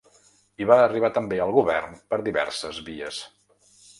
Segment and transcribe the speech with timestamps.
[0.63, 3.23] I va arribar també al govern per diverses vies.